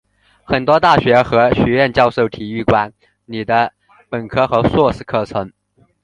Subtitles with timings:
[0.43, 2.91] 很多大学和学院教授体育管
[3.25, 3.71] 理的
[4.09, 5.53] 本科和硕士课程。